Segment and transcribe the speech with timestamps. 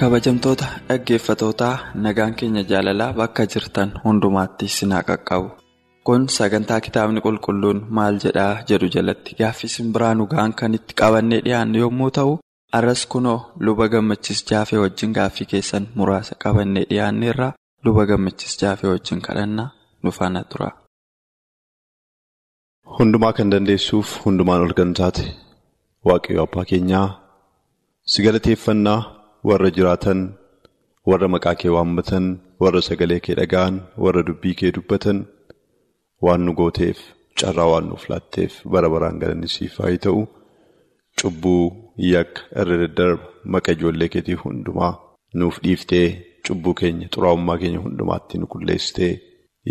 [0.00, 5.48] Kabajamtoota dhaggeeffatootaa nagaan keenya jaalalaa bakka jirtan hundumaatti sinaa qaqqabu
[6.06, 11.78] kun sagantaa kitaabni qulqulluun maal jedhaa jedhu jalatti gaaffii simbiraa nugaan kan itti qabannee dhiyaannu
[11.84, 12.32] yommuu ta'u
[12.78, 17.48] arras kunoo luba gammachis jaafee wajjin gaaffii keessan muraasa qabannee dhiyaanneerra
[17.84, 19.68] luba gammachis jaafee wajjin kadhannaa
[20.02, 20.70] nu faana tura.
[22.98, 25.24] Hundumaa kan dandeessuuf hundumaan ol kan taate
[26.08, 27.08] waaqayyo abbaa keenyaa
[28.12, 29.00] si galateeffannaa.
[29.48, 30.20] Warra jiraatan
[31.10, 32.24] warra maqaa kee waammatan
[32.62, 35.18] warra sagalee kee dhaga'an warra dubbii kee dubbatan
[36.24, 36.98] waan nu gooteef
[37.40, 40.22] carraa waan nuuf laatteef bara baraan galanni siif haa ta'u
[41.20, 41.64] cubbuu
[42.12, 44.92] yakka irra daddarba maqa ijoollee keetii hundumaa
[45.40, 46.06] nuuf dhiiftee
[46.46, 49.12] cubbuu keenya xuraa'ummaa keenya hundumaatti nu qulleessitee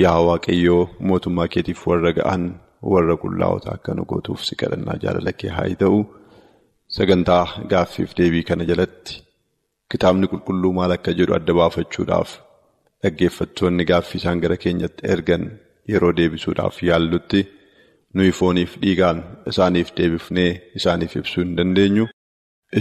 [0.03, 2.43] yaa waaqayyoo mootummaa keetiif warra ga'an
[2.93, 5.99] warra qullaa'ota akka nu gootuuf si kadhannaa jaalala kee haa ta'u
[6.95, 9.13] sagantaa gaaffiif deebii kana jalatti.
[9.93, 12.31] Kitaabni qulqulluu maal akka jedhu adda baafachuudhaaf
[13.03, 15.43] dhaggeeffattoonni gaaffii isaan gara keenyatti ergan
[15.91, 17.41] yeroo deebisuudhaaf yaallutti
[18.15, 19.19] nuyi fooniif dhiigaan
[19.51, 22.05] isaaniif deebifnee isaaniif ibsuu hin dandeenyu.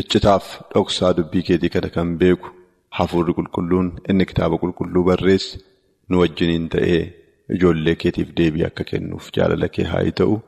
[0.01, 2.49] Iccitaaf dhoksaa dubbii keetii kana kan beeku
[3.01, 5.61] hafuurri qulqulluun inni kitaaba qulqulluu barreesse
[6.09, 7.03] nu wajjiniin ta'ee
[7.57, 10.41] ijoollee keetiif deebii akka kennuuf jaalala kee haa ta'u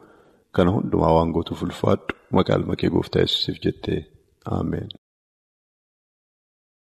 [0.58, 4.00] kana hundumaa waan gootuuf ulfaadhu maqaa kee gooftaa yesuusiif jettee
[4.58, 4.88] ameen.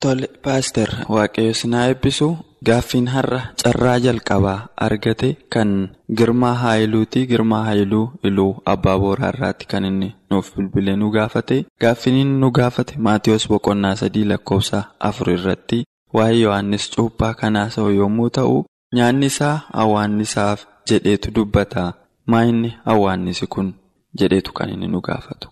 [0.02, 2.28] Tole paaster waaqayyo sinaa eebbisu
[2.68, 5.70] gaaffiin har'a carraa jalqabaa argate kan
[6.18, 11.58] girmaa haayiluuti girmaa haayiluu iluu abbaa booraarraatti kan inni nuuf bilbilee nu gaafate.
[11.82, 15.84] Gaaffiin inni nu gaafate maatiyoos boqonnaa sadii lakkoofsa afur irratti.
[16.16, 18.56] Waa'ee yohannis cuuphaa kanaasa'u yommuu ta'u
[18.96, 21.92] nyaanni isaa awwaannisaaf jedheetu dubbata.
[22.30, 23.74] Maa inni awwaannisi kun
[24.20, 25.48] jedheetu kan inni nu gaafatu.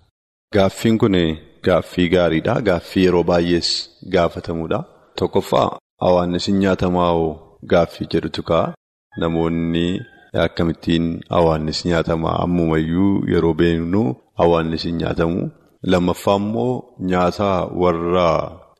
[0.54, 1.16] Gaaffiin kun.
[1.64, 2.54] Gaaffii gaariidha.
[2.69, 3.70] Gaaffii yeroo baay'ees
[4.12, 4.78] gaafatamuudha.
[5.19, 8.75] Tokkoffaa awwaannisi nyaatamaa hoo gaaffii jedhutu ka'a.
[9.20, 10.00] Namoonni
[10.44, 11.06] akkamittiin
[11.38, 14.03] awwaannisi nyaatamaa ammumayyuu yeroo beeknu
[14.42, 15.50] awwaannisi nyaatamu.
[15.92, 17.50] Lammaffaa immoo nyaata
[17.82, 18.28] warra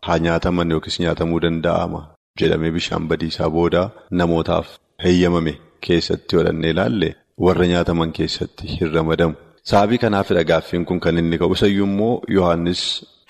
[0.06, 2.00] haa nyaataman yookiis nyaatamuu danda'ama
[2.41, 4.69] jedhamee bishaan badiisaa booda namootaaf
[5.05, 5.53] heeyyamame
[5.87, 7.11] keessatti godhannee ilaalle
[7.47, 9.35] warra nyaataman keessatti hin ramadamu.
[9.69, 12.83] Sababii kanaafidha gaaffiin kun kan inni ka'u isayyuu immoo Yohaannis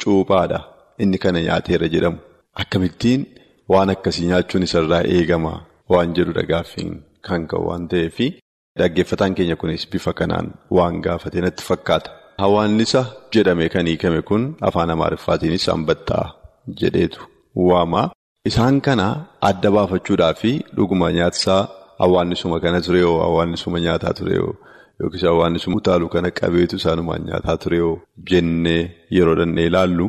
[0.03, 0.59] cuuphaadha.
[1.03, 2.19] Inni kana nyaateera jedhamu.
[2.63, 3.23] Akkamittiin
[3.73, 5.55] waan akkasii nyaachuun isarraa eegama
[5.95, 6.93] waan jedhudha gaaffiin
[7.29, 8.19] kan ka'u waan ta'eef
[8.79, 12.11] dhaggeeffataan keenya kunis bifa kanaan waan gaafate natti fakkaata.
[12.45, 13.03] Awwaannisa
[13.35, 16.27] jedhame kan hiikame kun afaan Amaariffaatiinis hambattaa
[16.81, 17.21] jedheetu
[17.69, 18.03] waama.
[18.51, 19.07] Isaan kana
[19.51, 21.63] adda baafachuudhaa fi dhuguma nyaatisaa
[22.05, 24.55] awwaannisuma kana ture hoo awwaannisuma nyaataa ture hoo.
[25.01, 27.95] Yookiis awwaannisuma utaaluu kana qabeetu isaanumaan nyaataa ture hoo
[28.31, 28.83] jennee
[29.17, 30.07] yeroo dhannee ilaallu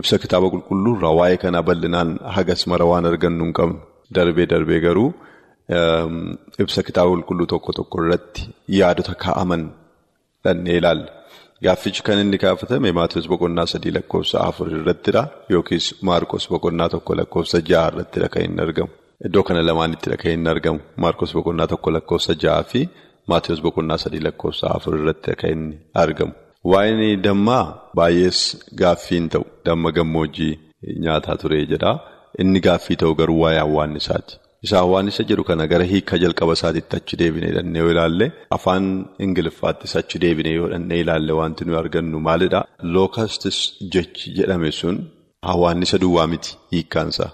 [0.00, 3.78] ibsa kitaaba qulqulluurraa waa'ee kanaa bal'inaan hagas mara waan argannu hin qabnu.
[4.16, 5.08] Darbee darbee garuu
[6.64, 8.42] ibsa kitaaba qulqulluu tokko tokko irratti
[8.78, 9.62] yaadota kaa'aman
[10.44, 11.10] dhannee ilaalla.
[11.64, 15.22] Gaaffichi kan inni kaafatame Maatiyoos boqonnaa sadii lakkoofsa afur irrattidha
[15.54, 18.90] yookiis Maarqos boqonnaa tokko lakkoofsa ja'a irrattidha kan inni argamu.
[19.26, 20.80] Iddoo kana lamaanittidha kan inni argamu.
[21.02, 22.80] Maarqos boqonnaa tokko lakkoofsa ja'a fi
[23.30, 26.32] Maatiyoos boqonnaa sadii lakkoofsa afur irratti kan inni argamu.
[26.72, 27.64] Waa'een dammaa
[27.98, 28.40] baay'ees
[28.80, 30.54] gaaffiin ta'u damma gammoojjii
[31.04, 31.92] nyaataa ture jedha.
[32.42, 34.34] Inni gaaffii ta'u garuu waa'ee awwaannisaati.
[34.66, 38.26] Isa awwaannisa jedhu kana gara hiika jalqaba isaatiitti achi deebinee dhannee yoo ilaalle
[38.56, 38.84] afaan
[39.26, 42.60] Ingiliffaattis achi deebinee yoo dhannee ilaalle wanti nuyi argannu maalidha?
[42.96, 43.58] Lookastis
[43.94, 44.96] jechi jedhame sun
[45.52, 47.26] awwaannisa duwwaa miti hiikkaansa.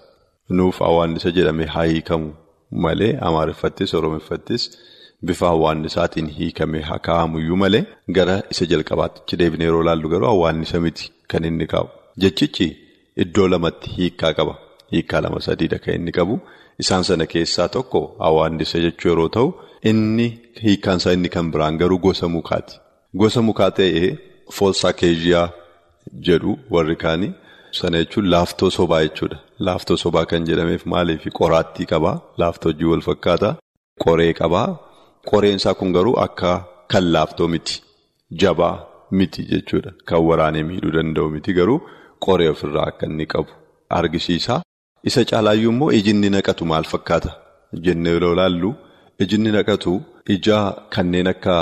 [0.57, 2.29] Nuuf awwaannisa jedhame haa hiikamu
[2.71, 4.63] malee Amaariffattis Oromiffattis.
[5.27, 7.85] Bifa awwaannisaatiin hiikamee haa kaa'amuyyuu malee
[8.17, 11.89] gara isa jalqabaatti deebinee yeroo ilaallu garuu awwaannisa miti kan inni qabu.
[12.23, 12.69] Jechichi
[13.25, 14.55] iddoo lamatti hiikkaa qaba.
[14.93, 16.35] Hiikkaa lama sadiidha kan inni qabu.
[16.83, 19.49] Isaan sana keessaa tokko awwaannisa jechuu yeroo ta'u,
[19.91, 20.27] inni
[20.65, 22.75] hiikkaansaa inni kan biraan garuu gosa mukaati.
[23.21, 24.09] Gosa mukaa ta'ee
[24.57, 25.49] foolsaakeejiyaa
[26.27, 27.33] jedhu warri kaanii
[27.79, 29.39] sana jechuun laaftoo sobaa jechuudha.
[29.67, 33.49] laaftoo sobaa kan jedhameef maaliif qoraattii qabaa laaftoo hojii wal fakkaata
[34.05, 34.69] qoree qabaa
[35.31, 36.51] qoreensaa kun garuu akka
[36.93, 37.83] kan laaftoo miti
[38.43, 38.75] jabaa
[39.19, 39.91] miti jechuudha.
[40.09, 41.81] Kan waraanee miidhuu danda'u miti garuu
[42.25, 43.51] qoree ofirraa akka inni qabu.
[43.99, 44.55] Argisiisa.
[45.09, 47.31] Isa caalaayyuu immoo ijinni naqatu maal fakkaata?
[47.85, 48.71] Jennee yeroo ilaallu
[49.25, 49.93] ijinni naqatu
[50.35, 50.59] ija
[50.95, 51.55] kanneen akka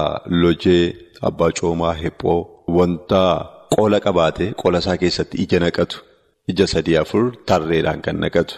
[0.43, 0.85] lojee
[1.29, 2.41] abbaa coomaa hephoo
[2.77, 3.23] wanta
[3.75, 5.97] qola qabaate qola isaa keessatti ija naqatu.
[6.53, 8.55] Ija sadii afur tarreedhaan kan naqatu.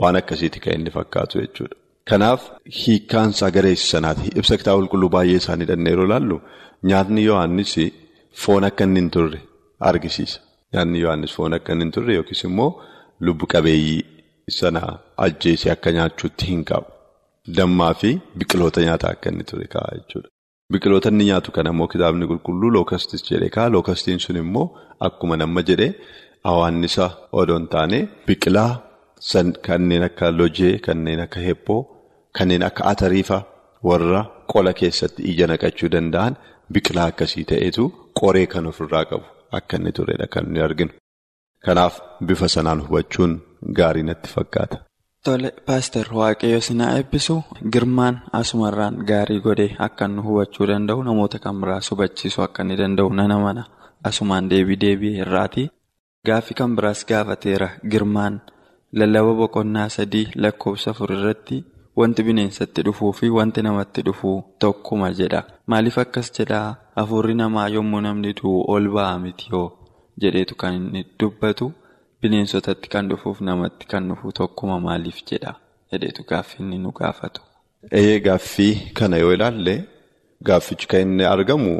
[0.00, 1.76] Waan akkasiiti kan inni fakkaatu jechuudha.
[2.10, 2.42] Kanaaf
[2.78, 6.36] hiikkaansaa gareessa sanaati ibsa kitaaba qulqulluu baay'ee isaanii dhannee yeroo ilaallu
[6.90, 7.74] nyaatni Yohaannis
[8.44, 9.40] foon akka inni hin turre
[9.90, 10.38] argisiisa.
[10.74, 12.70] Nyaanni Yohaannis foon akka inni hin turre yookiis immoo
[13.28, 14.02] lubbu qabeeyyii.
[14.58, 14.82] Sana
[15.26, 16.88] ajjeesee akka nyaachuutti hin qabu.
[17.56, 20.28] Dammaa fi biqiloota nyaataa akka inni ture ka'a jechuudha.
[20.72, 23.68] Biqiloota inni nyaatu kana immoo kitaabni qulqulluu lookastis jedhee ka'a.
[23.76, 24.66] Lookastiin sun immoo
[25.08, 25.90] akkuma nama jedhee
[26.48, 27.06] hawaannisa
[27.42, 28.70] odoo hin taane biqilaa
[29.66, 31.80] kanneen akka lojee, kanneen akka hephoo,
[32.38, 33.38] kanneen akka atariifa
[33.88, 34.20] warra
[34.52, 36.34] qola keessatti ija naqachuu danda'an
[36.72, 37.84] biqilaa akkasii ta'etu
[38.20, 39.26] qoree kan ofirraa qabu
[39.58, 40.92] akka inni turedha kan nuyi arginu.
[41.64, 41.94] Kanaaf
[42.26, 43.32] bifa sanaan hubachuun
[43.78, 44.76] gaarii natti fakkaata.
[45.24, 47.34] Tole paaster waaqayyo sinaa eebbisu
[47.72, 53.10] girmaan asumarraan gaarii godhee akka nu hubachuu danda'u namoota kan biraas hubachiisuu akka inni danda'u
[53.18, 53.62] nana mana
[54.08, 55.64] asumaan deebii deebii irraati.
[56.26, 58.34] Gaaffii kan biraas gaafateera girmaan
[59.00, 61.58] lallaba boqonnaa sadii lakkoofsa afur irratti
[62.00, 65.40] wanti bineensatti dhufuu fi wanti namatti dhufuu tokkuma jedha.
[65.70, 69.68] Maaliif akkas jedhaa hafuurri namaa yommuu namni du'u ol ba'a miti yoo
[70.22, 71.66] jedheetu kan inni dubbatu.
[72.22, 75.52] Bineensotatti kan dhufuuf namatti kan dhufu tokkuma maaliif jedha
[75.92, 77.40] jedheetu gaaffii inni nu gaafatu.
[77.98, 79.74] Eeyyee gaaffii kana yoo ilaalle
[80.48, 81.72] gaaffichi kan inni argamu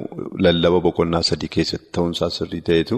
[0.44, 2.96] lallaba boqonnaa sadii keessatti ta'uunsaa sirrii ta'etu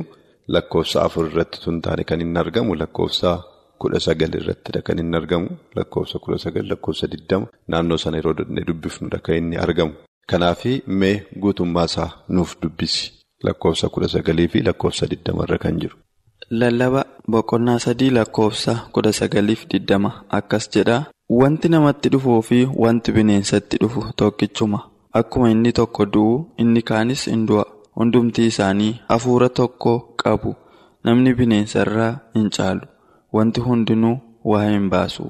[0.55, 3.31] lakkoofsa afur irratti tun taane kan inni argamu lakkoofsa
[3.78, 8.34] kudha sagal irrattidha kan inni argamu lakkoofsa kudha sagal lakkoofsa digdama naannoo sana yeroo
[8.68, 9.92] dubbifnudha kan inni argamu.
[10.26, 13.12] Kanaaf mee guutummaa isaa nuuf dubbisi
[13.42, 15.96] lakkoofsa kudha sagalii fi lakkoofsa digdama irra kan jiru.
[16.50, 21.04] Lallaba boqonnaa sadii lakkoofsa kudha sagaliif digdama akkas jedha.
[21.40, 24.80] Wanti namatti dhufuu fi wanti bineensatti dhufu tokkichuma.
[25.18, 27.64] Akkuma inni tokko du'u inni kaanis hin du'a.
[27.96, 29.92] Hundumti isaanii hafuura tokko
[30.22, 30.54] qabu.
[31.04, 32.80] Namni bineensarraa hin caalu.
[33.36, 34.16] Wanti hundinuu
[34.52, 35.25] waa hin baasu.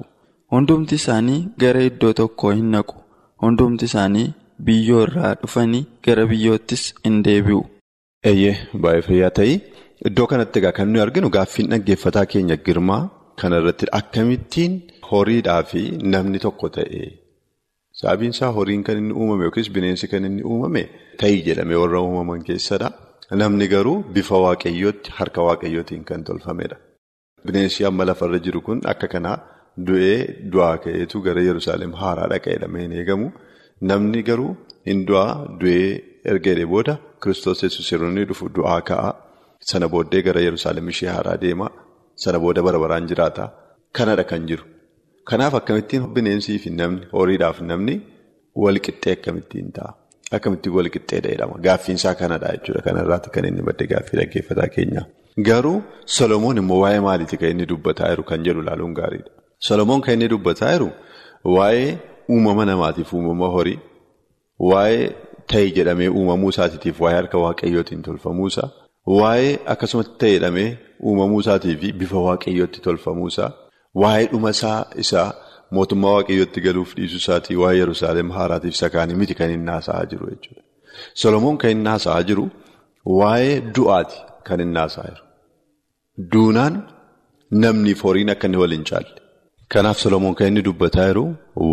[0.53, 2.95] Hundumti isaanii gara iddoo tokkoo hin naqu.
[3.43, 4.27] Hundumti isaanii
[4.67, 7.61] biyyoo irraa dhufanii gara biyyoottis hin deebi'u.
[8.31, 8.55] Eeyyee
[8.85, 9.55] baay'ee fayyaa ta'ii.
[10.09, 13.01] Iddoo kanatti egaa kan nuyi arginu gaaffiin dhaggeeffataa keenya girmaa
[13.41, 14.73] kanarratti akkamittiin
[15.11, 15.81] horiidhaa fi
[16.15, 17.03] namni tokko ta'e
[17.99, 20.83] sababiin isaa horiin kan inni uumame yookiis bineensi kan inni uumame
[21.21, 22.89] ta'ii jedhamee warra uumaman keessadha.
[23.41, 26.77] Namni garuu bifa waaqayyootti harka waaqayyootiin kan tolfamedha.
[27.47, 29.37] Bineensi amma lafarra jiru kun akka kanaa
[29.87, 30.19] du'ee
[30.53, 33.27] du'aa ka'eetu gara Yerusaalem haaraa dhaqeedhamee hin eegamu.
[33.89, 34.51] Namni garuu
[34.89, 35.31] hin du'aa
[35.61, 35.89] du'ee
[36.31, 39.09] erga booda Kiristoos yesuus yeroo inni dhufu du'aa ka'a.
[39.69, 41.67] Sana booddee gara Yerusaalem ishee haaraa deema.
[42.23, 43.45] Sana booda bara baraan jiraata.
[43.97, 44.63] Kanadha kan jiru.
[45.29, 47.95] Kanaaf akkamittiin bineensii fi namni horiidhaaf namni
[48.63, 49.91] walqixxee akkamittiin ta'a?
[50.37, 51.55] Akkamittiin walqixxeedha jedhama.
[51.65, 52.81] Gaaffiin isaa kanadha jechuudha.
[52.87, 55.01] Kanarraati kan inni madde gaaffii dhaggeeffataa keenya.
[55.37, 59.31] Garuu Solomoon immoo waa'ee maaliiti kan inni dubbataa jiru kan jedhu ilaaluun gaariidha.
[59.67, 60.89] Solomoon kan inni dubbataa jiru
[61.55, 61.97] waa'ee
[62.35, 63.79] uumama namaatiif uumama horii,
[64.71, 65.09] waa'ee
[65.53, 68.69] ta'e jedhamee uumamuu isaatiif waa'ee harka waaqayyootiin tolfamuusaa.
[69.19, 70.69] Waa'ee akkasumatti ta'e jedhamee
[71.07, 73.49] uumamuu isaatii bifa waaqayyootti tolfamuusaa
[74.03, 75.27] waa'ee dhuma isaa isaa
[75.77, 80.61] mootummaa waaqayyootti galuuf dhiisuu isaatii waa'ee Yerusaalem haaraatiif sakaanii miti kan inni haasa'aa jiru jechuudha.
[81.21, 82.45] Solomoon kan inni haasa'aa jiru
[83.19, 84.17] waa'ee du'aati
[84.49, 85.24] kan inni haasa'aa jiru.
[86.17, 86.75] Duunaan
[87.51, 89.11] namniif horiin akka inni wal hin caalle.
[89.73, 91.23] Kanaaf Solomoon kan inni dubbataa jiru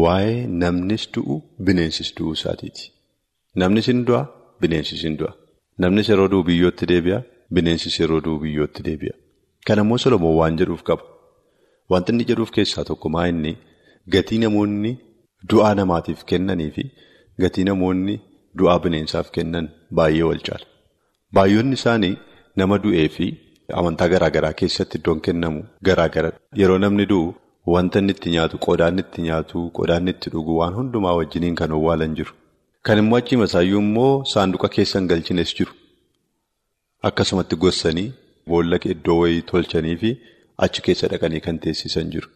[0.03, 1.35] waa'ee namnis du'u
[1.67, 2.85] bineensis du'uu isaatiiti.
[3.63, 4.23] Namnis hin du'a
[4.63, 5.33] bineensis hin du'a.
[5.85, 7.21] Namnis yeroo du'u biyyootti deebi'a.
[7.55, 9.15] Bineensis yeroo du'u biyyootti deebi'a.
[9.67, 11.05] Kan ammoo Solomoon waan jedhuuf qaba.
[11.91, 13.53] Wanti inni jedhuuf keessaa tokko maa inni
[14.15, 14.93] gatii namoonni
[15.51, 16.85] du'aa namaatiif kennanii fi
[17.43, 18.15] gatii namoonni
[18.59, 20.67] du'aa bineensaaf kennan baay'ee wal caala.
[21.37, 22.15] Baay'oonni isaanii
[22.57, 23.27] nama du'ee fi
[23.81, 26.31] amantaa garaa garaa keessatti iddoon kennamu garaa gara.
[26.61, 27.35] Yeroo namni du'u
[27.75, 32.15] wanta inni itti nyaatu, qodaan itti nyaatu, qodaan itti dhugu waan hundumaa wajjiniin kan owwaalan
[32.19, 32.33] jiru.
[32.87, 35.73] Kan immoo achi masaayyuu immoo saanduqa keessan galchines jiru.
[37.09, 38.09] Akkasumatti gossanii
[38.49, 40.11] boolla iddoo wayii tolchanii fi
[40.67, 42.29] achi keessa dhaqanii kan teessisan jiru.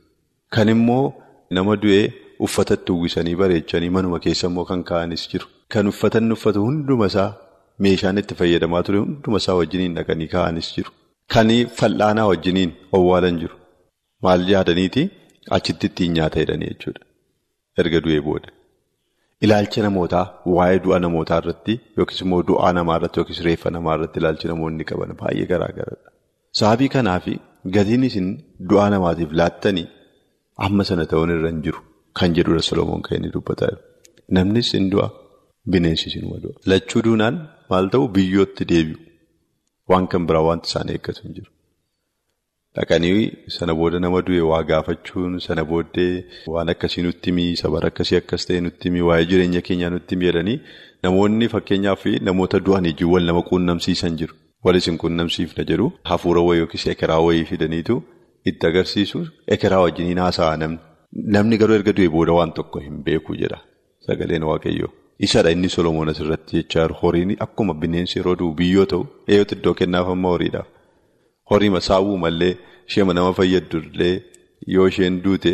[0.55, 1.05] Kan immoo
[1.50, 2.05] nama du'ee
[2.47, 5.47] uffatatti uwwisanii bareechanii manuma keessa immoo kan kaa'anis jiru.
[5.73, 7.31] Kan uffatanni uffatu hunduma isaa
[7.85, 10.90] meeshaan itti fayyadamaa ture hunduma isaa wajjiniin dhaqanii kaa'anis jiru.
[11.35, 13.56] Kan fal'aanaa wajjiniin owwaalan jiru.
[14.25, 15.02] maal yaadaniiti
[15.56, 17.02] achitti ittiin nyaata jedhanii jechuudha.
[17.80, 18.49] Erga du'ee booda.
[19.45, 20.25] Ilaalcha namootaa
[20.56, 24.85] waa'ee du'a namootaa irratti yookiis immoo du'aa namaa irratti yookiis reeffa namaa irratti ilaalchi namoonni
[24.90, 26.09] qaban baay'ee garaagaradha.
[26.61, 27.26] Sababii kanaaf
[27.76, 28.28] gatiin isin
[28.71, 29.87] du'aa namaatiif laattanii
[30.68, 31.80] amma sana ta'uun irra hin jiru
[32.21, 33.83] kan jedhudha Solomoon kan inni dubbataa jiru.
[34.38, 35.09] Namnis hin du'a
[35.75, 36.54] bineensis hin du'a.
[36.73, 37.37] Lachuu duunaan
[37.71, 38.99] maal ta'u biyyootti deebi'u.
[39.90, 41.50] Waan kan biraa wanti isaan eeggatu hin jiru.
[42.76, 43.21] Dhaqanii
[43.57, 46.25] sana booda nama du'e waa gaafachuun sana booddee
[46.55, 50.28] waan akkasii nutti himii sabara akkasii akkas ta'e nutti himii waa'ee jireenya keenyaa nutti himii
[50.31, 50.57] jedhanii
[51.07, 54.35] namoonni fakkeenyaaf namoota du'an ijji wal nama quunnamsiisan jiru.
[54.64, 57.97] Wal isin quunnamsiifna jedhu hafuura wayii yookiis ekeraa wayii fidaniitu
[58.50, 59.25] itti agarsiisu
[59.57, 60.78] ekeraa wajjiniin haasa'aa namni.
[61.35, 63.59] Namni garuu erga du'e booda waan tokko hin beeku jedha
[64.07, 64.90] sagaleen waaqayyoo.
[65.25, 69.75] Isadha inni Solomoon asirratti jechaa jiru horiin akkuma bineensi yeroo du'u biyyoo ta'u eeyyootti iddoo
[69.81, 70.69] kennaaf amma horiidhaaf.
[71.51, 72.53] Horii masaawuu mallee
[72.89, 74.15] ishee nama fayyaddu illee
[74.75, 75.53] yoo isheen duute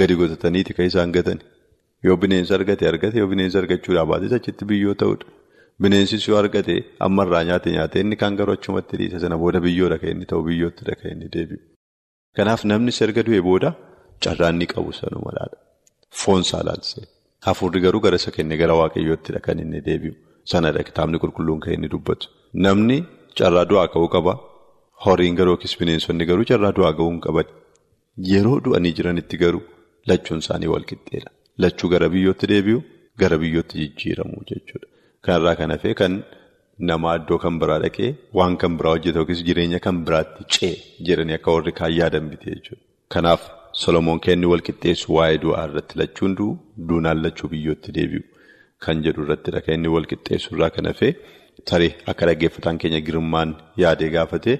[0.00, 1.38] gadi gotataniiti kan isaan gatan.
[2.06, 5.26] Yoo bineensa argate argate yoo bineensa argachuudhaa baates achitti biyyoo ta'udha.
[5.82, 6.74] Bineensis yoo argate
[7.06, 10.94] ammarraa nyaate nyaate inni kaan garuu achumatti dhiisa sana booda biyyoodha kan inni ta'u biyyoottidha
[11.00, 11.60] kan inni deebi'u.
[12.36, 13.70] Kanaaf namni erga du'e booda
[14.24, 15.56] carraan ni qabu sanumadhaadha.
[16.20, 17.04] Foonsaa laalsee.
[17.46, 20.14] Hafuurri garuu gara isa kenne gara waaqayyoottidha kan inni deebi'u.
[20.52, 22.26] Sanadha kitaabni qulqulluun kan inni dubbatu.
[22.66, 22.98] Namni
[23.38, 24.32] carraa du'aa ka'uu qaba.
[25.04, 27.46] Horiin garuu yookiis bineensonni garuu carraa du'aa ga'uu hin qaban.
[28.32, 29.62] Yeroo du'anii jiranitti garuu
[30.10, 31.30] lachuun isaanii wal qixxeedha.
[31.62, 32.78] Lachuu gara biyyootti deebi'u
[33.22, 34.86] gara biyyootti jijjiiramu jechuudha.
[35.24, 36.12] Kanarraa kan hafee kan
[36.90, 40.72] namaa iddoo kan biraa dhaqee waan kan biraa hojjeta yookiis jireenya kan biraatti cee
[41.06, 42.82] jedhanii akka warri kaan yaadan bite jechuudha.
[43.14, 43.42] Kanaaf
[43.80, 46.52] Solomoon kenni wal qixxeessu waa'ee du'aa irratti lachuun du'u
[46.88, 48.22] duunaan lachuu biyyootti deebi'u
[48.84, 51.12] kan jedhu irrattidha kan inni wal qixxeessu irraa kan hafee
[51.70, 53.50] tarii akka dhaggeeffataan keenya girmaan
[53.82, 54.52] yaadee gaafate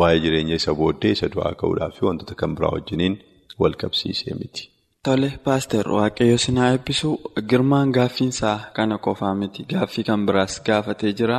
[0.00, 3.14] waa'ee jireenya isa booddee isa du'aa ka'uudhaa fi wantoota kan biraa wajjiniin
[3.62, 4.62] wal qabsiisee miti.
[5.06, 7.10] Tole paaster waaqayyo sinaa eebbisu
[7.50, 11.38] girmaan gaaffiinsaa kana qofaa miti gaaffii kan biraas gaafatee jira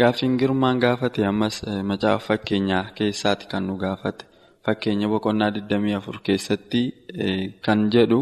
[0.00, 1.56] gaaffiin girmaan gaafate ammas
[1.90, 4.24] macaafa fakkeenyaa keessaati kan nu gaafate.
[4.64, 6.82] Fakkeenya boqonnaa 24 keessatti
[7.64, 8.20] kan jedhu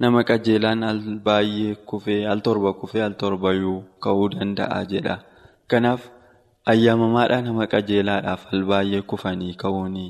[0.00, 5.16] nama qajeelaan al baay'ee kufee al torba kufee al torbayyuu ka'uu danda'a jedha.
[5.70, 6.02] Kanaaf
[6.72, 10.06] ayyaamamaadhaa nama qajeelaadhaaf al baay'ee kufanii ka'uuni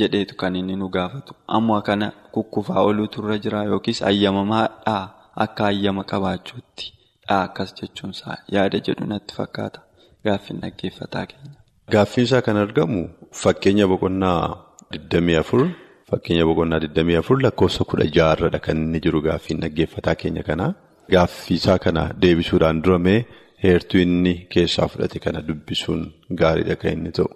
[0.00, 1.34] jedheetu kan inni nu gaafatu.
[1.46, 5.04] Ammoo kana kukkufaa oluutu irra jira yookiis ayyaamamaadhaa
[5.44, 6.86] akka ayyama qabaachuutti
[7.28, 9.80] dha akkas jechuunsaa yaada jedhu natti fakkaata
[10.24, 11.56] gaaffiin dhaggeeffataa keenya.
[11.94, 13.00] Gaaffiinsaa kan argamu
[13.44, 14.71] fakkeenya boqonnaa.
[14.96, 15.68] 24
[16.10, 20.66] fakkeenya boqonnaa 24 lakkoofsa 16 kan inni jiru gaaffiin dhaggeeffataa keenya kana
[21.12, 23.20] gaaffiisaa kana deebisuudhaan duramee
[23.64, 26.02] heertuu inni keessaa fudhate kana dubbisuun
[26.40, 27.28] gaariidha kan inni ta'u.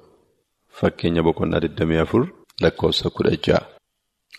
[0.79, 2.29] Fakkeenya boqonnaa 24
[2.63, 3.61] lakkoofsa 16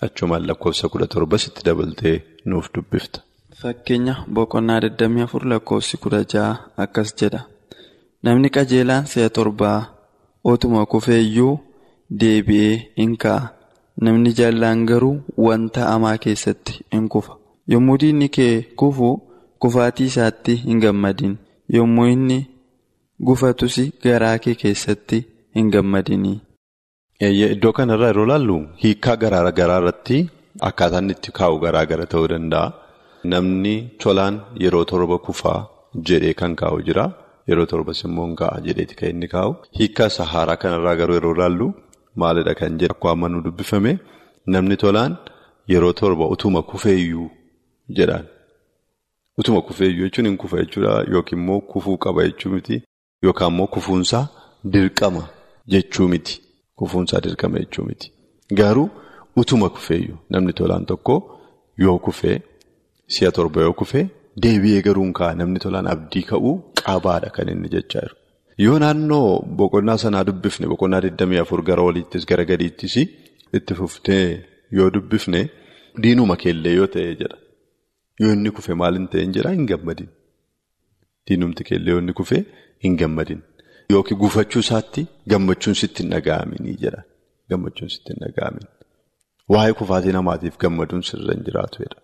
[0.05, 3.19] achumaan lakkoofsa 17 itti dabaltee nuuf dubbifta.
[3.61, 6.55] Fakkeenya boqonnaa 24 lakkoofsi 16
[6.85, 7.41] akkas jedha.
[8.23, 9.79] Namni qajeelaan si'a torbaa
[10.43, 11.55] otuma kufeeyyuu.
[12.11, 13.49] Deebi'ee hin ka'a.
[14.01, 17.33] Namni jaallaan garuu wanta hamaa keessatti hin kufa.
[17.73, 19.09] Yommuu diinni kee kufu
[19.59, 21.37] kufaatii isaatti hin gammadin.
[21.77, 22.37] Yommuu inni
[23.29, 25.19] gufatus garaa kee keessatti
[25.55, 26.39] hin gammadinii.
[27.29, 30.19] Iddoo kanarraa yeroo ilaallu hiikaa garaa garaa irratti
[30.69, 32.67] akkaataan itti kaa'u garaa gara ta'uu danda'a.
[33.31, 35.59] Namni tolaan yeroo torba kufaa
[36.09, 37.05] jedhee kan kaa'u jira.
[37.49, 39.51] Yeroo torbas immoo hin ka'a jedheeti kan inni kaa'u.
[39.79, 41.67] Hiikaa isa haaraa kanarraa garuu yeroo ilaallu.
[42.21, 43.91] Maalidha kan jedhu akkuma amma nu dubbifame
[44.53, 45.13] namni tolaan
[45.71, 47.29] yeroo torba utuma kufeeyyuu
[47.97, 48.25] jedhaan.
[49.39, 52.81] Utuma kufeeyyuu jechuun hin kufa jechuudha yookiin immoo kufuu qaba jechuu miti
[53.23, 54.25] yookaan immoo kufuunsaa
[54.73, 55.23] dirqama
[55.73, 56.35] jechuu miti.
[56.79, 58.07] Kufuunsaa dirqama jechuu miti.
[58.59, 58.89] Garuu
[59.41, 61.15] utuma kufeeyyuu namni tolaan tokko
[61.85, 62.37] yoo kufee
[63.15, 64.05] si'a torba yoo kufee
[64.43, 66.53] deebi'ee garuu hin ka'a namni tolaan abdii ka'uu
[66.85, 68.16] qabaadha kan inni jechaa jiru.
[68.65, 72.95] Yoo naannoo boqonnaa sanaa dubbifne boqonnaa 24 gara oliittis gara gadiittis
[73.57, 74.25] itti fuftee
[74.77, 75.41] yoo dubbifne
[76.03, 77.37] diinuma keellee yoo ta'e jedha.
[78.21, 80.09] Yoo inni kufe maal hin ta'in jedhaa hin gammadin.
[81.27, 82.37] Diinumti keellee yoo inni kufe
[82.85, 83.41] hin gammadin.
[83.93, 85.01] Yookiin gufachuu isaatti
[85.33, 87.01] gammachuun sitti hin dhaga'aminii jedha.
[87.49, 88.65] Gammachuun sitti hin dhaga'amin.
[89.53, 91.99] Waa'ee kufaatii namaatiif gammaduun sirra hin jiraatu jedha.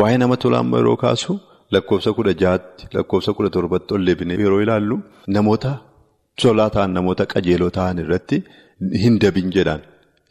[0.00, 1.32] Waa'ee nama tolaan yeroo kaasu.
[1.74, 4.96] Lakkoofsa kudha jaatti lakkoofsa kudha torbatti ol deebinee yeroo ilaallu
[5.36, 5.72] namoota
[6.42, 8.38] tolaa ta'an namoota qajeeloo ta'an irratti
[9.04, 9.82] hin dabin jedhaan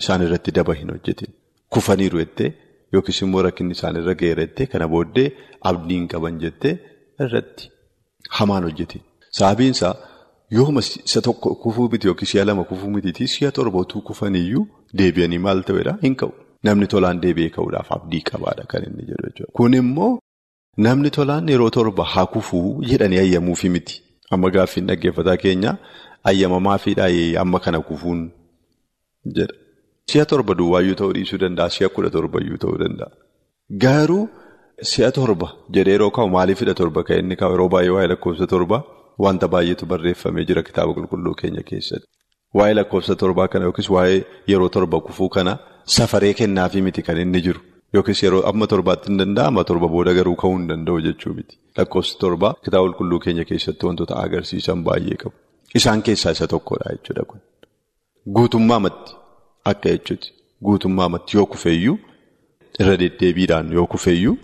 [0.02, 1.30] isaan irratti daba hin hojjetin.
[1.74, 2.50] Kufaniiru jettee
[2.94, 5.28] yookiis immoo rakkinni isaan irra ga'eera jettee kana booddee
[5.72, 6.74] abdii hin qaban jettee
[7.28, 7.70] irratti
[8.40, 9.02] hamaan hojjetin.
[9.38, 9.94] Sababiinsaa
[10.58, 14.64] yooma isa tokko kufuu miti yookiis si'a lama kufuu mitiitii si'a torba utuu kufaniyyuu
[15.00, 16.32] deebi'anii maal ta'edhaa hin ka'u.
[16.68, 19.52] namni tolaan deebi'ee ka'uudhaaf abdii qabaadha kan inni jedhu jechuudha.
[19.58, 20.12] Kun immoo
[20.78, 24.02] namni tolaan yeroo torba haa kufuu jedhanii ayyamuufi miti.
[24.32, 25.78] Amma gaaffiin dhaggeeffataa keenya
[26.30, 28.32] ayyamamaafiidhaa amma kana kufuun
[29.36, 29.54] jedha.
[30.10, 31.70] Si'a torba duwwaayyuu ta'uu dhiisuu danda'a.
[31.76, 33.10] Si'a kudha torbayyuu ta'uu danda'a.
[33.84, 34.24] Garuu
[34.92, 38.78] si'a torba jedhee yeroo kaa'u maaliifidha torba kan inni kaa'u yeroo baay'ee waa'ee lakkoofsa torba
[39.26, 42.08] wanta baay'eetu barreeffamee jira kitaaba qulqulluu keenya keessatti.
[42.58, 44.20] Waa'ee lakkoofsa torbaa kana yookiis waa'ee
[44.52, 45.54] yeroo torba kufuu kana
[45.98, 47.62] safaree kennaafi miti kan inni jiru.
[47.96, 51.56] Yookiis yeroo amma torbaatti hin danda'a amma torba booda garuu ka'uu hin danda'u jechuu miti.
[51.78, 55.36] Lakkoofsi torbaa kitaaba qulqulluu keenya keessatti wantoota agarsiisan baay'ee qabu.
[55.80, 57.40] Isaan keessaa isa tokkodha jechuudha kun.
[58.38, 59.12] Guutummaamatti
[59.72, 60.34] akka jechuuti.
[60.66, 61.98] Guutummaamatti yoo kufeeyyuu
[62.80, 64.36] irra deddeebiidhaan yoo kufeeyyuu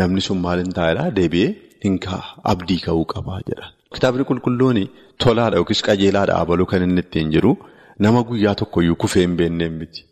[0.00, 1.50] namni sun maal hin taa'edhaa deebi'ee
[1.84, 1.98] hin
[2.52, 3.66] abdii ka'uu qabaa jedha.
[3.94, 4.78] Kitaabni qulqulluun
[5.24, 7.56] tolaadha yookiis qajeelaadha abaluu kan inni ittiin jiru
[8.06, 10.04] nama guyyaa tokkoyyuu kufee hin beekneen miti.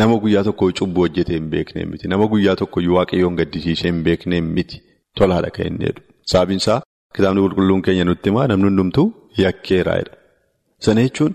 [0.00, 2.08] Nama guyyaa tokkoyyuu cubbuu hojjetee hin beekneen miti.
[2.08, 4.82] Nama guyyaa tokkoyyuu waaqayyoon gaddisiisee hin beekneen miti.
[5.18, 6.02] Tolaadha kan inni jedhu.
[6.32, 6.80] Sababiin isaa
[7.16, 9.06] kitaabni qulqulluun keenya nutti himaa namni hundumtuu
[9.38, 10.12] yakkeeraadha.
[10.86, 11.34] Sana jechuun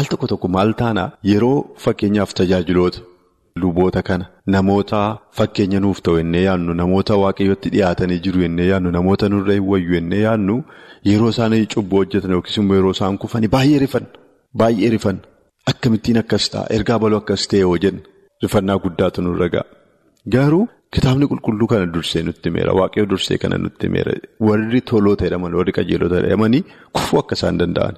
[0.00, 3.00] al tokko tokko maal taanaa yeroo fakkeenyaaf tajaajiloota
[3.62, 5.00] luboota kana namoota
[5.38, 9.96] fakkeenya nuuf ta'u ennee yaadnu namoota waaqayyootti dhiyaatanii jiru ennee yaadnu namoota nurra hin wayyu
[10.00, 10.56] ennee yaadnu
[11.10, 14.08] yeroo isaan cubbuu hojjetan yookiis immoo yeroo isaan kufanii baay'ee rifanna.
[14.62, 15.22] Baay'ee rifanna.
[15.70, 18.02] Akkamittiin akkas ta'a ergaa baluu akkas ta'e yoo jenna
[18.42, 19.64] rifannaa guddaatu nurra ga'a.
[20.34, 24.12] Garuu kitaabni qulqulluu kana dursee nutti meera waaqayyo dursee kana nutti meera
[24.48, 26.62] warri toloota jedhaman warri qajeelota jedhamanii
[26.94, 27.94] kufuu akka isaan danda'an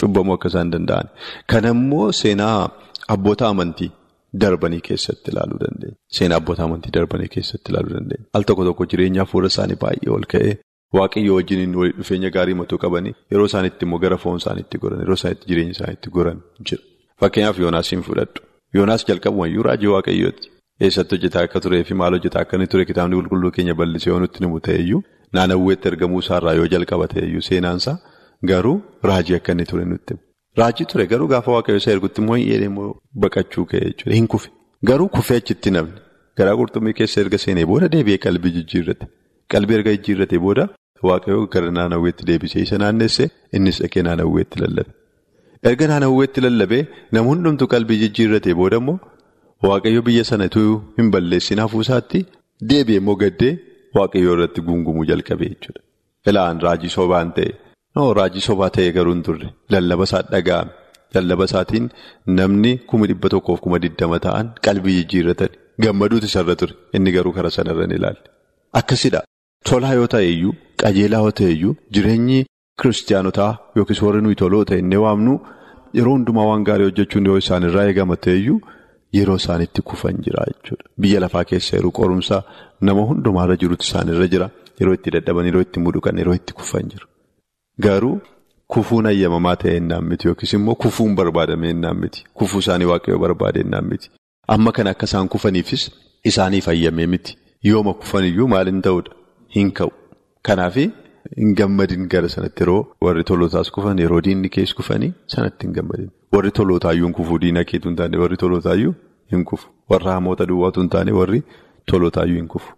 [0.00, 1.06] cubbamuu akka isaan danda'an
[1.52, 2.58] kana immoo seenaa
[3.14, 3.90] abboota amantii
[4.42, 5.96] darbanii keessatti ilaaluu dandeenya.
[6.16, 8.26] Seenaa abboota amantii darbanii keessatti ilaaluu dandeenya.
[8.36, 10.52] Al tokko tokko jireenya hafuura isaanii baay'ee ol ka'ee
[10.98, 15.16] waaqayyo wajjin walitti dhufeenya gaarii matuu qabanii yeroo isaaniitti immoo gara foon isaaniitti goran yeroo
[15.20, 16.38] isaaniitti jireenya isaaniitti goran
[16.70, 16.82] jira.
[17.20, 18.40] Fakkeenyaaf Yoonaasiin fudhadhu.
[18.76, 20.46] Yoonaas jalqabumayyuu raajii waaqayyooti.
[20.86, 24.20] Eessatti hojjetaa akka turee fi maal hojjetaa akka inni ture kitaabni qulqulluu keenya bal'isee yoo
[24.24, 25.00] nutti himu ta'eyyuu
[25.38, 27.96] naannawweetti ergamuu isaarraa yoo jalqaba ta'eyyuu seenaansaa
[28.50, 28.76] garuu
[29.10, 30.22] raajii akka inni ture nutti himu.
[30.60, 32.90] Raajii ture garuu gaafa waaqayyo isa ergutti immoo hin immoo
[33.24, 34.14] baqachuu ka'e jechuudha.
[34.18, 34.48] Hin kufe.
[34.90, 35.98] Garuu kufee achitti namni
[36.38, 39.06] garaa qurxummii keessa erga seenee booda deebi'ee qalbii jijjiirrate.
[39.52, 40.68] Qalbii erga jijjiirrate booda
[41.10, 43.24] waaqayyo gara naannawweetti deebisee isa naannesse
[43.58, 44.90] innis dhaqee naannawweetti lallabe.
[45.68, 48.98] Erga naannawweetti lallabee nama hundumtu qalbii jijjiirrate booda immoo
[49.68, 50.62] waaqayyo biyya sanatu
[50.98, 52.20] hin balleessin hafuusaatti
[52.72, 53.52] deebi'ee immoo gaddee
[53.98, 55.80] waaqayyo irratti gungumuu jalqabee jechuudha.
[56.30, 57.50] Ilaan raajii sobaan ta'e.
[58.18, 60.70] Raajii sobaa ta'e garuu hin turre lallaba isaa dhaga'ame.
[61.14, 61.86] Lallaba isaatiin
[62.38, 65.50] namni kuma dhibba tokkoof kuma digdama ta'an qalbii jijjiirratan
[65.84, 68.22] gammaduutu isarra ture inni garuu karaa sanarra ni ilaalle.
[68.80, 69.20] Akkasidha.
[69.68, 72.38] Tolaa yoo ta'eyyuu qajeelaa yoo ta'eyyuu jireenyi
[72.82, 75.34] kiristaanotaa yookiis warri nuyi toloota inni waamnu
[75.98, 78.58] yeroo hundumaa waan gaarii hojjechuun yoo isaanirraa eegama ta'eyyuu
[79.18, 80.84] yeroo isaanitti kufan jira jechuudha.
[81.00, 82.42] Biyya lafaa keessa yeroo qorumsaa
[82.80, 87.06] nama hundumaarra jirutu isaanirra jira yeroo itti dadhaban yeroo itti muduqan yeroo itti kufan jira.
[87.86, 88.20] Garuu
[88.74, 93.60] kufuun ayyamamaa ta'e innaan miti yookiis immoo kufuun barbaadame innaan miti kufuu isaanii waaqayyo barbaade
[93.66, 94.10] innaan miti
[94.56, 95.82] amma kana akka isaan kufaniifis
[96.30, 97.32] isaaniif ayyamee miti
[97.70, 99.12] yooma kufaniyyuu maaliin ta'uudha
[99.56, 99.90] hin ka'u
[100.48, 100.76] kanaaf
[101.36, 106.10] hin gammadin gara sanatti yeroo warri tolootaas kufan yeroo diinni keessa kufanii sanatti hin gammadin
[106.36, 108.94] warri tolootaayyuu hin kufu diina keetu hin taane warri tolootaayyuu
[109.34, 111.42] hin kufu warra hamoota duwwaatu hin taane warri
[111.92, 112.72] tolootaayyuu hin kufu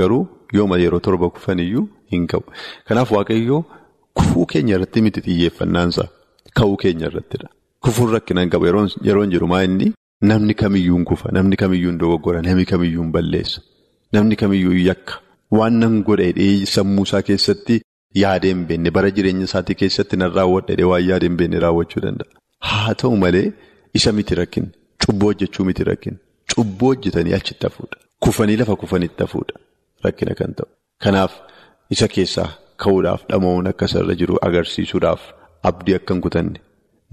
[0.00, 0.26] garuu
[0.58, 2.42] yooma yeroo torba kufaniyyuu hin ka'u
[2.88, 3.64] kanaaf waaqayyoo.
[4.18, 6.02] Kufuu keenya irratti miti xiyyeeffannaansa
[6.58, 7.48] ka'uu keenya irrattidha.
[7.84, 8.66] Kufuun rakkinaan qaba
[9.06, 9.86] yeroo jiru maa inni
[10.30, 13.62] namni kamiyyuu hin kufa namni kamiyyuu hin dogoggora namni kamiyyuu hin balleessa
[14.16, 15.14] namni kamiyyuu yakka
[15.58, 17.80] waan nan godhe sammuu isaa keessatti
[18.20, 22.28] yaadee hin beekne bara jireenya isaatii keessatti nan raawwadhe waan yaadee hin beekne raawwachuu danda'a.
[22.70, 23.52] Haa ta'u malee
[24.00, 24.66] isa miti rakkin
[25.04, 26.16] cubbuu hojjechuu miti rakkin
[26.54, 27.96] cubbuu hojjetanii achitti hafuudha
[28.26, 29.54] kufanii lafa kufanitti hafuudha
[30.08, 30.68] rakkina kan ta'u
[31.06, 31.32] kanaaf
[31.96, 32.50] isa keessaa.
[32.82, 35.22] Ka'uudhaaf dhama'uun akka isarra jiru agarsiisuudhaaf
[35.70, 36.58] abdii akka hin kutanne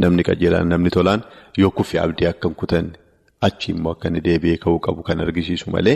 [0.03, 1.21] namni qajeelaan namni tolaan
[1.63, 2.93] yoo kufe abdii akka hin kutanne
[3.47, 5.93] achi immoo akka inni deebi'ee ka'uu qabu kan argisiisu malee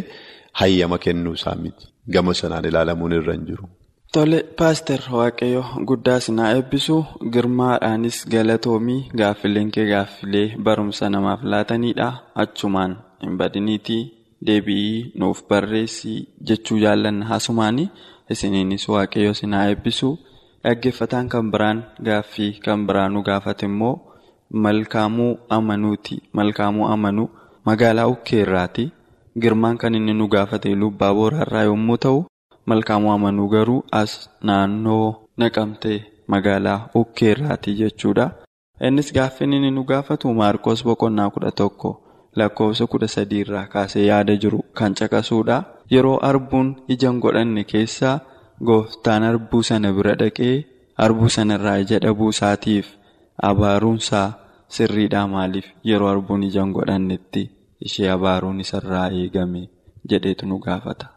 [0.61, 1.85] hayyama kennuu isaa miti
[2.17, 3.65] gama sanaan ilaalamuun irra hin jiru.
[4.13, 6.95] Tole paaster waaqayyo guddaas naa eebbisu
[7.33, 12.07] girmaadhaanis galatoomii gaaffileen kee gaaffilee barumsa namaaf laatanidha
[12.43, 12.91] achumaan
[13.23, 14.01] hin badiniitii
[14.47, 17.89] deebi'ii nuuf barreessii jechuu jaallanna haasumaanii.
[18.33, 20.09] Isiniinis waaqayyo sinaa eebbisu
[20.63, 23.95] dhaggeeffataan kan biraan gaaffii kan biraa nu gaafate immoo
[24.65, 26.15] malkaamuu amanuuti.
[26.37, 27.29] Malkaamuu amanuu
[27.65, 28.85] magaalaa Ukkeerraati.
[29.41, 32.19] Girmaan kan inni nu gaafate lubbaa booraarraa yommuu ta'u,
[32.65, 34.11] malkaamuu amanuu garuu as
[34.47, 38.25] naannoo naqamtee magaalaa Ukkeerraati jechuudha.
[38.87, 41.89] Innis gaaffiin inni nu gaafatu Maarkos boqonnaa kudha tokko
[42.35, 45.57] lakkoofsa kudha sadiirraa kaasee yaada jiru kan caqasuudha.
[45.93, 48.19] Yeroo arbuun ijaan godhanne keessaa
[48.67, 50.55] gooftaan arbuu sana bira dhaqee
[51.05, 52.87] arbuu sanarraa ija dhabuu isaatiif
[53.49, 54.27] abaaruunsaa
[54.75, 57.43] sirriidhaa maaliif yeroo arbuun ijaan godhannetti
[57.87, 59.61] ishee abaaruun isarraa eegame
[60.09, 61.12] jedheetu nu gaafata.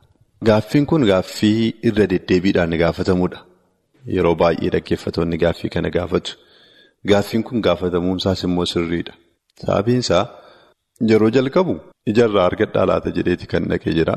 [0.48, 3.38] Gaaffiin kun gaaffii irra deddeebiidhaan gaafatamudha.
[4.16, 6.32] Yeroo baay'ee dhaggeeffatoonni gaaffii kana gaafatu.
[7.10, 9.14] Gaaffiin kun gaafatamuunsaas immoo sirriidha.
[9.62, 10.24] Sababiin isaa
[11.10, 11.74] yeroo jalqabu
[12.12, 14.14] ijarraa argadhaa laata jedheeti kan dhaqee jira.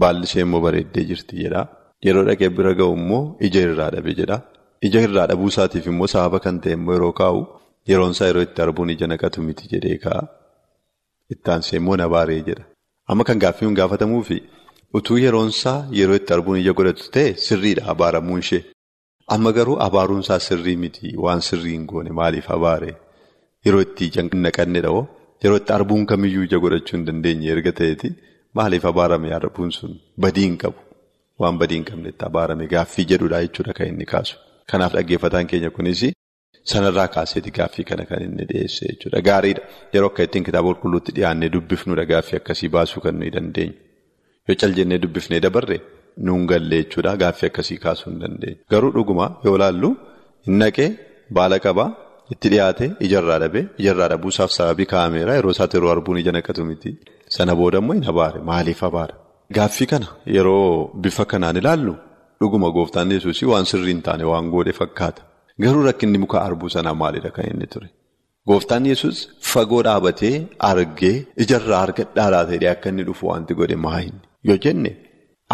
[0.00, 1.62] Baalli ishee immoo bareeddee jirti jedha.
[2.06, 4.36] Yeroo dhaqee bira ga'u immoo ija irraa dhabe jedha.
[4.88, 7.40] Ija irraa dhabuu isaatiif immoo sababa kan ta'e immoo yeroo kaa'u
[7.90, 10.22] yeroon isaa yeroo itti arbuun ija naqatu miti jedhee kaa'a.
[11.34, 12.64] Ittaansee immoo na baaree jedha.
[13.10, 14.38] Amma kan gaaffiin gaafatamuufi
[14.98, 18.62] utuu yeroon isaa yeroo itti arbuun ija godhatu ta'e sirriidha abaaramuun ishee.
[19.34, 22.90] Amma garuu abaaruun isaa sirrii miti waan sirrii hin goone maaliif abaare
[23.66, 25.02] yeroo itti ija naqanne dha'oo
[25.44, 28.08] yeroo itti arbuun kamiyyuu ija godhachuu hin dandeenye erga ta'eeti
[28.60, 29.92] maaliif abaarame arbuun sun.
[30.22, 30.80] Badii hin qabu
[31.44, 34.34] waan badii hin qabnetti abaarame gaaffii jedhudha jechuudha kan inni kaasu.
[34.70, 36.02] Kanaaf dhaggeeffataan keenya kunis
[36.72, 39.62] sanarraa kaaseeti gaaffii kana kan inni dhiyeesse jechuudha gaariidha
[39.94, 43.74] yeroo akka ittiin kitaaba qulqulluutti dhiyaannee dubbifnudha gaaffii akkasii baasuu kan nuyi dandeenyu
[44.50, 45.78] yoo cal jennee dubbifnee dabarre.
[46.26, 48.58] Nuun gallee jechuudha gaaffii akkasii kaasuu hin dandeenye.
[48.72, 49.90] Garuu dhuguma yoo ilaallu
[50.46, 50.88] hin naqee
[51.38, 51.88] baala qabaa
[52.34, 56.90] itti dhiyaate ijarraa dhabee ijarraa dhabuusaaf sababii kaa'ameera yeroo isaatti yeroo arbuun ija naqatu miti.
[57.36, 59.14] Sana booda immoo hin abaare maaliif abaara?
[59.56, 61.94] Gaaffii kana yeroo bifa kanaan ilaallu
[62.42, 65.22] dhuguma gooftaan yesuusii waan sirrii hin taane waan godhe fakkaata.
[65.64, 67.88] Garuu rakkinni muka arbuu sanaa maalidha kan inni ture?
[68.48, 69.16] Gooftaan yesus
[69.52, 70.34] fagoo dhaabatee
[70.70, 74.20] argee ijarraa argadhaa laatee akka inni dhufu wanti godhe maayini?
[74.48, 74.90] Yoo jenne.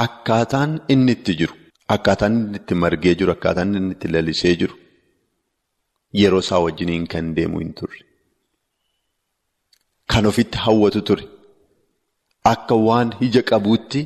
[0.04, 1.54] Akkaataan inni itti jiru
[1.94, 4.74] akkaataan inni itti margee jiru akkaataan inni itti lalisee jiru
[6.20, 8.00] yeroo isaa wajjiniin kan deemu hin turre.
[10.10, 11.24] Kan ofitti hawwatu ture.
[12.52, 14.00] Akka waan ija qabuutti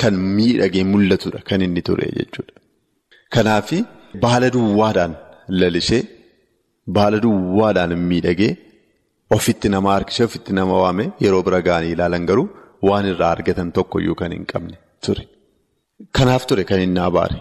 [0.00, 2.54] kan miidhagee mul'atudha kan inni ture jechuudha.
[3.34, 3.68] Kanaaf
[4.22, 5.12] baala duwwaadhaan
[5.60, 6.02] lalisee
[6.98, 8.52] baala duwwaadhaan miidhagee
[9.36, 12.48] ofitti nama harkisee ofitti nama waame yeroo bira ga'anii ilaalan garuu.
[12.88, 15.24] Waan irraa argatan tokkoyyuu kan hin qabne ture.
[16.16, 17.38] Kanaaf ture kan inni abaare.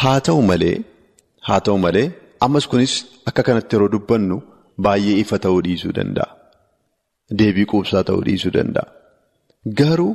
[0.00, 0.76] Haa ta'u malee
[1.48, 2.06] haa ta'u malee
[2.46, 2.92] ammas kunis
[3.28, 4.36] akka kanatti yeroo dubbannu
[4.86, 6.28] baay'ee ifa ta'uu dhiisuu danda'a.
[7.40, 8.86] Deebii quubsaa ta'uu dhiisuu danda'a.
[9.80, 10.12] Garuu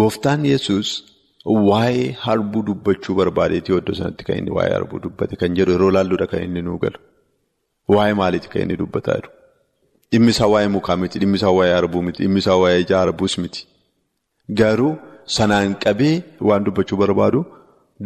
[0.00, 0.88] gooftaan yesus
[1.68, 6.26] waa'ee harbuu dubbachuu barbaadeetii iddoo sanatti kan inni waa'ee harbuu dubbate kan jedhu yeroo laalluudha
[6.32, 6.98] kan inni nuu galu.
[7.94, 9.30] Waa'ee maaliiti kan inni dubbataa jiru?
[10.12, 13.60] Dhimmisaa waa'ee mukaa miti, dhimmisaa waa'ee harbuu miti, dhimmisaa waa'ee ija harbuus miti.
[14.60, 14.92] Garuu
[15.36, 16.14] sanaan qabee
[16.48, 17.40] waan dubbachuu barbaadu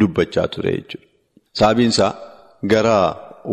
[0.00, 1.06] dubbachaa ture jechuudha.
[1.58, 2.12] Sababiin isaa
[2.72, 2.96] gara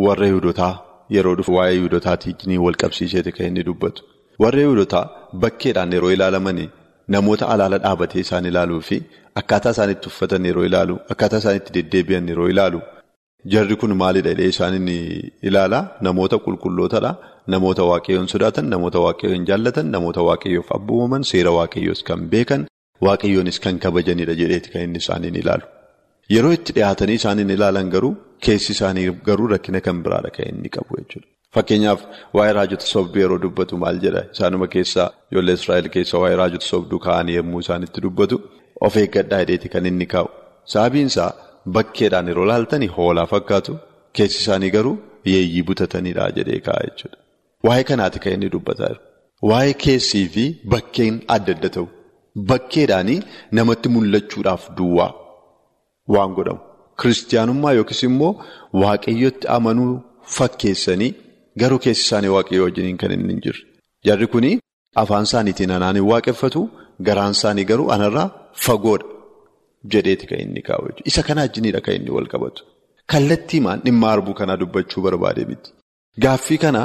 [0.06, 0.74] warra Yihudotaa
[1.16, 4.02] yeroo dhufu waa'ee Yihudotaatiin wal qabsiiseeti kan inni dubbatu.
[4.44, 5.06] Warra Yihudotaa
[5.46, 6.70] bakkeedhaan yeroo ilaalamanii
[7.16, 8.98] namoota alaala dhaabatee isaan ilaaluu fi
[9.42, 12.80] akkaataa isaan itti uffatan yeroo ilaalu, akkaataa isaan itti deddeebi'an yeroo ilaalu.
[13.52, 14.98] Jarri kun maalidha jedhee isaan inni
[15.48, 17.12] ilaalaa namoota qulqullootadha.
[17.54, 22.62] Namoota waaqayyoon sodaatan, namoota waaqayyoon jaallatan, namoota waaqayyoof abboomaman, seera waaqayyoos kan beekan,
[23.06, 25.66] waaqayyoonis kan kabajanidha jedheeti kan inni isaaniin ilaalu.
[26.36, 28.14] Yeroo itti dhiyaatanii isaaniin ilaalan garuu
[28.46, 31.28] keessi isaanii garuu rakkina kan biraadha kan inni qabu jechuudha.
[31.56, 32.02] Fakkeenyaaf
[32.38, 34.22] waa'ee raajota sobduu yeroo dubbatu maal jedha?
[34.36, 38.36] Isaanuma keessaa ijoollee Israa'el keessaa waa'ee raajota sobduu kaa'anii yommuu isaan itti dubbatu
[38.88, 40.28] of eeggadhaa jedheeti kan inni kaa'u.
[40.74, 41.32] Sababiin isaa
[41.78, 43.74] bakkeedhaan yeroo laaltanii hoolaa fakkaatu
[44.20, 44.96] keessi isaanii garuu
[45.32, 47.18] yeeyyii butatanidha jedhee kaa'a jechuudha.
[47.68, 49.02] Waa'ee kanaati kan inni dubbataa jiru.
[49.50, 50.44] Waa'ee keessii fi
[50.76, 51.88] bakkeen adda adda ta'u.
[52.50, 53.20] Bakkeedhaanii
[53.60, 55.12] namatti mul'achuudhaaf duwwaa
[56.16, 56.62] waan godhamu.
[57.02, 58.32] Kiristiyaanummaa yookiis immoo
[58.82, 59.94] waaqayyotti amanuu
[60.38, 61.12] fakkeessanii
[61.62, 63.62] garuu keessi isaanii waaqayyoo wajjiniin kan inni hin jirre.
[64.08, 64.46] Jarri kun
[65.02, 66.62] afaan isaaniitiin anaan hin waaqeffatu
[67.08, 68.28] garaan isaanii garuu anarraa
[68.66, 69.08] fagoodha
[69.96, 71.04] jedheeti kan inni kaa'u jechuudha.
[71.12, 72.62] Isa kana wajjiniidha kan inni wal qabatu.
[73.12, 75.70] Kallattiimaan dhimma harbuu kanaa dubbachuu barbaade miti.
[76.24, 76.82] Gaaffii kana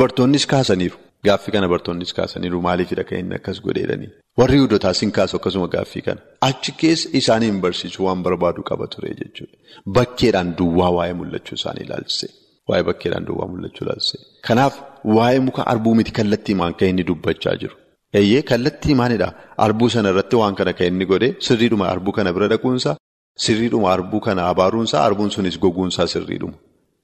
[0.00, 0.96] bartoonnis kaasaniiru.
[1.26, 4.10] Gaaffii kana bartoonnis kaasaniiru maaliifidha kan inni akkas godheedhanii.
[4.38, 6.20] Warri Yihuudootaas hin kaasu akkasuma gaaffii kana.
[6.48, 9.56] Achi keessa isaanii hin barsiisu waan barbaadu qaba ture jechuudha.
[9.96, 12.26] Bakkeedhaan duwwaa waa'ee mul'achuu isaanii ilaalchise.
[12.68, 14.18] Waa'ee bakkeedhaan duwwaa mul'achuu ilaalchise.
[14.48, 14.74] Kanaaf
[15.16, 17.76] waa'ee muka arbuu miti kallattiimaan kan inni dubbachaa jiru.
[18.14, 19.28] Eeyyee kallattiimaanidha.
[19.66, 22.96] Arbuu sana irratti waan kana kan inni godhe sirriidhuma arbuu kana bira dhaquunsa
[23.44, 26.56] sirriidhuma arbuu kana abaaruunsa arbuun sunis goguunsaa sirriidhuma.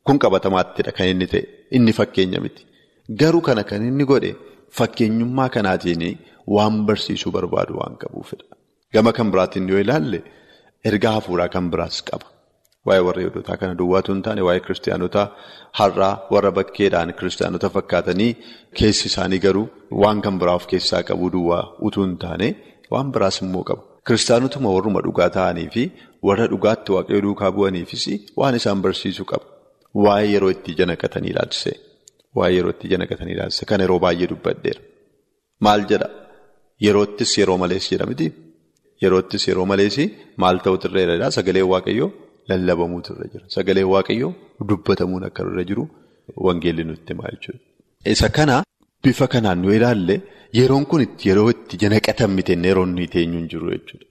[0.07, 1.43] Kun qabatamaattidha kan inni ta'e
[1.77, 2.63] inni fakkeenya miti.
[3.21, 4.33] Garuu kana kan inni godhe
[4.79, 6.05] fakkeenyummaa kanaatiin
[6.57, 8.45] waan barsiisuu barbaadu waan qabuufidha.
[8.95, 10.21] Gama kan biraatiin yoo ilaalle
[10.89, 12.27] ergaa hafuuraa kan biraas qaba.
[12.89, 15.27] Waa'ee warra Yihudootaa kana duwwaatu hin taane waa'ee kiristaanotaa
[15.81, 18.31] har'aa warra bakkeedhaan kiristaanota fakkaatanii
[18.81, 19.67] keessi isaanii garuu
[20.03, 22.49] waan kan biraa of keessaa qabu duwwaa utuu hin taane
[22.97, 23.83] waan biraas immoo qaba.
[24.07, 25.83] Kiristaanotuma warruma dhugaa ta'anii fi
[26.31, 28.05] warra dhugaatti waaqayyo duukaa bu'aniifis
[28.43, 29.47] waan isaan barsiisuu qaba.
[30.05, 31.73] Waa'ee yeroo itti ija naqatanii ilaalchise.
[32.39, 34.81] Waa'ee yeroo itti ija naqatanii ilaalchise kan yeroo baay'ee dubbadheera.
[35.65, 36.09] Maal jedha?
[36.87, 38.27] Yeroottis yeroo malees jedha miti.
[39.03, 39.97] Yeroottis yeroo malees
[40.43, 41.29] maal ta'utu irra jira?
[41.39, 42.11] Sagaleen waaqayyoo
[42.49, 43.45] lallabamuutu irra jira.
[43.57, 44.33] Sagaleen waaqayyoo
[44.69, 45.85] dubbatamuun akka irra jiru
[46.47, 47.61] wangeelli nutti himaa jechuudha.
[48.13, 48.57] Isa kana
[49.03, 50.17] bifa kanaan nu ilaalle
[50.59, 54.07] yeroon kun yeroo itti ija naqatan miti yeroo nuyi teenyu hin jiru jechuudha.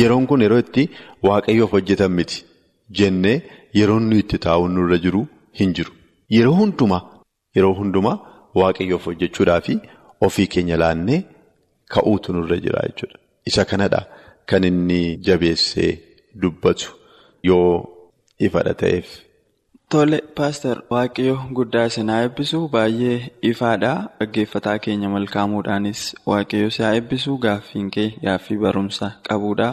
[0.00, 0.82] Yeroon kun yeroo itti
[1.28, 2.44] waaqayyoof hojjetan miti
[2.98, 3.36] jennee
[3.80, 5.22] yeroon nuyi itti taa'uun nurra jiru
[5.60, 5.92] hin jiru.
[6.36, 7.02] Yeroo hundumaa
[7.56, 8.16] yeroo hundumaa
[8.60, 9.74] waaqayyoof hojjechuudhaa fi
[10.26, 11.20] ofii keenya laannee
[11.94, 13.18] ka'uutu nurra jira jechuudha.
[13.50, 14.00] Isa kanadha
[14.50, 15.92] kan inni jabeessee
[16.42, 16.88] dubbatu
[17.48, 17.72] yoo
[18.46, 19.06] ifadha ta'eef.
[19.92, 23.16] Tole paaster waaqayyo guddaa isin haa eebbisu baay'ee
[23.50, 29.68] ifaadha dhaggeeffataa keenya malkaamuudhaanis waaqayyo si haa eebbisu gaaffiin kee gaaffii barumsa qabuudha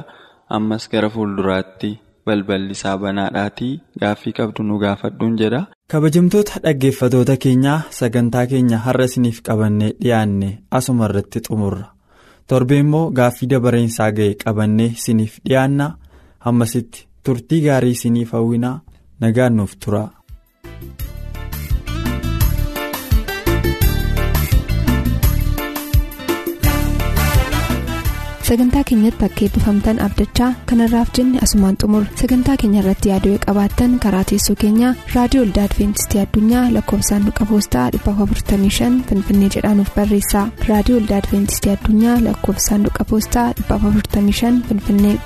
[0.58, 1.92] ammas gara fuulduraatti
[2.26, 5.62] balballi isaa banaadhaatii gaaffii qabdu nu gaafadhuun jedha.
[5.92, 10.50] kabajamtoota dhaggeeffatoota keenyaa sagantaa keenya har'a isiniif qabannee dhiyaanne
[10.80, 11.86] asuma irratti xumurra
[12.54, 15.88] torbee immoo gaaffii dabareensaa ga'e qabannee isiniif dhiyaanna
[16.48, 18.76] hammasitti turtii gaarii isiniif hawwinaa
[19.26, 20.04] nagaan nuuf tura.
[28.48, 34.24] sagantaa keenyatti akka eebbifamtan abdachaa kanarraaf jenne asumaan xumur sagantaa keenya irratti yaaduu qabaattan karaa
[34.32, 41.74] teessoo keenyaa raadiyoo olda adventistii addunyaa lakkoofsaanduqa poostaa 455 finfinnee jedhaanuf barreessa raadiyoo olda adventistii
[41.78, 45.18] addunyaa lakkoofsaanduqa poostaa 455 finfinnee.